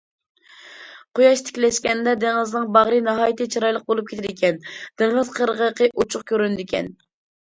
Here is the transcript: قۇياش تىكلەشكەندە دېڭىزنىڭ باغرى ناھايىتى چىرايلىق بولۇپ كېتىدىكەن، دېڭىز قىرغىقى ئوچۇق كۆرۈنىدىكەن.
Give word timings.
قۇياش 1.17 1.41
تىكلەشكەندە 1.49 2.13
دېڭىزنىڭ 2.23 2.63
باغرى 2.77 3.01
ناھايىتى 3.09 3.47
چىرايلىق 3.55 3.85
بولۇپ 3.91 4.09
كېتىدىكەن، 4.13 4.57
دېڭىز 5.03 5.31
قىرغىقى 5.37 5.91
ئوچۇق 6.01 6.25
كۆرۈنىدىكەن. 6.33 6.91